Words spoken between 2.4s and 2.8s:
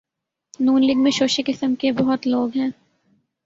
ہیں۔